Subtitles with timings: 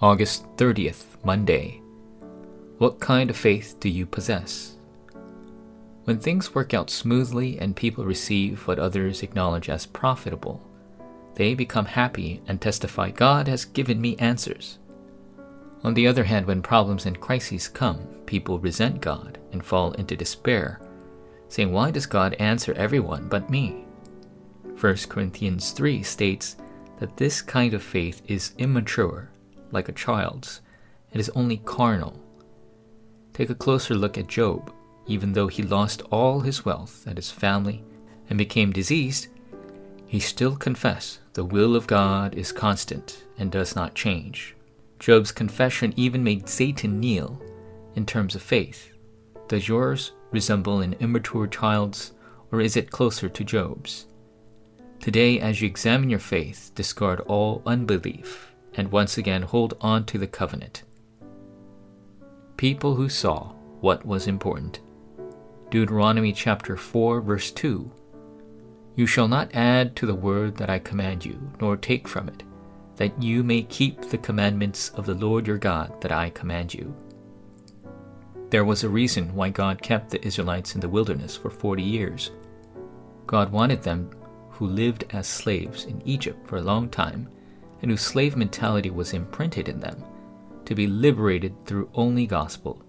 [0.00, 1.82] August 30th, Monday.
[2.78, 4.76] What kind of faith do you possess?
[6.04, 10.62] When things work out smoothly and people receive what others acknowledge as profitable,
[11.34, 14.78] they become happy and testify, God has given me answers.
[15.82, 20.14] On the other hand, when problems and crises come, people resent God and fall into
[20.14, 20.80] despair,
[21.48, 23.84] saying, Why does God answer everyone but me?
[24.80, 26.54] 1 Corinthians 3 states
[27.00, 29.32] that this kind of faith is immature
[29.70, 30.60] like a child's.
[31.12, 32.20] It is only carnal.
[33.32, 34.72] Take a closer look at Job.
[35.06, 37.82] Even though he lost all his wealth and his family
[38.28, 39.28] and became diseased,
[40.06, 44.54] he still confessed the will of God is constant and does not change.
[44.98, 47.40] Job's confession even made Satan kneel
[47.94, 48.92] in terms of faith.
[49.46, 52.12] Does yours resemble an immature child's,
[52.52, 54.06] or is it closer to Job's?
[55.00, 60.16] Today, as you examine your faith, discard all unbelief and once again hold on to
[60.16, 60.84] the covenant.
[62.56, 64.78] People who saw what was important.
[65.68, 67.90] Deuteronomy chapter 4 verse 2
[68.94, 72.44] You shall not add to the word that I command you, nor take from it,
[72.96, 76.94] that you may keep the commandments of the Lord your God that I command you.
[78.50, 82.30] There was a reason why God kept the Israelites in the wilderness for 40 years.
[83.26, 84.10] God wanted them,
[84.50, 87.28] who lived as slaves in Egypt for a long time,
[87.82, 90.02] and whose slave mentality was imprinted in them,
[90.64, 92.82] to be liberated through only gospel,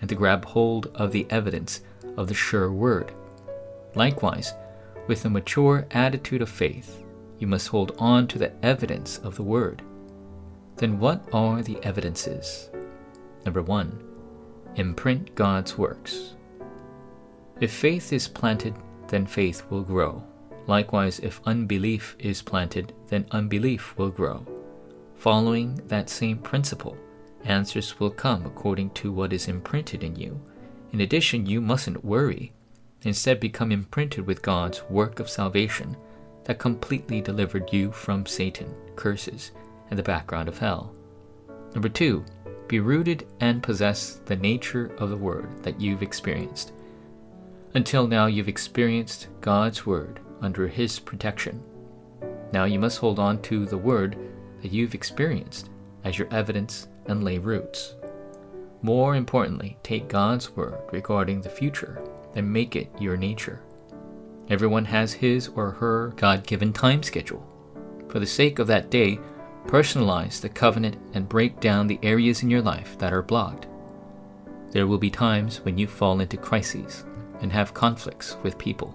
[0.00, 1.80] and to grab hold of the evidence
[2.16, 3.12] of the sure word.
[3.94, 4.52] Likewise,
[5.06, 7.02] with a mature attitude of faith,
[7.38, 9.82] you must hold on to the evidence of the word.
[10.76, 12.70] Then what are the evidences?
[13.44, 14.02] Number one,
[14.76, 16.34] imprint God's works.
[17.60, 18.74] If faith is planted,
[19.08, 20.22] then faith will grow.
[20.66, 24.44] Likewise, if unbelief is planted, then unbelief will grow.
[25.14, 26.96] Following that same principle,
[27.44, 30.40] answers will come according to what is imprinted in you.
[30.92, 32.52] In addition, you mustn't worry.
[33.02, 35.96] Instead, become imprinted with God's work of salvation
[36.44, 39.52] that completely delivered you from Satan, curses,
[39.90, 40.94] and the background of hell.
[41.74, 42.24] Number two,
[42.66, 46.72] be rooted and possess the nature of the Word that you've experienced.
[47.74, 51.62] Until now, you've experienced God's Word under His protection.
[52.52, 54.16] Now you must hold on to the Word
[54.62, 55.70] that you've experienced
[56.04, 57.94] as your evidence and lay roots.
[58.82, 62.02] More importantly, take God's Word regarding the future
[62.34, 63.60] and make it your nature.
[64.48, 67.44] Everyone has his or her God given time schedule.
[68.08, 69.18] For the sake of that day,
[69.66, 73.66] personalize the covenant and break down the areas in your life that are blocked.
[74.70, 77.04] There will be times when you fall into crises
[77.40, 78.94] and have conflicts with people.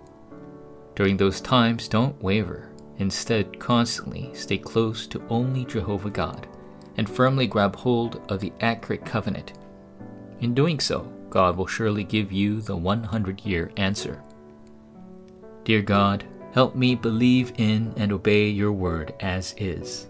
[0.96, 2.70] During those times, don't waver.
[2.98, 6.48] Instead, constantly stay close to only Jehovah God
[6.98, 9.54] and firmly grab hold of the accurate covenant.
[10.42, 14.22] In doing so, God will surely give you the 100 year answer.
[15.64, 20.08] Dear God, help me believe in and obey your word as is.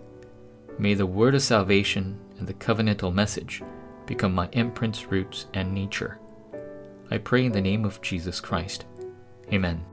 [0.79, 3.61] May the word of salvation and the covenantal message
[4.07, 6.19] become my imprints, roots, and nature.
[7.11, 8.85] I pray in the name of Jesus Christ.
[9.53, 9.85] Amen.